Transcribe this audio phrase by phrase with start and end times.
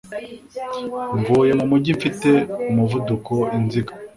[1.19, 2.29] Mvuye mu mujyi mfite
[2.71, 3.93] umuvuduko Inziga